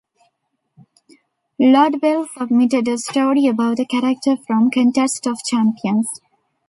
[1.59, 6.09] Lobdell submitted a story about a character from Contest of Champions.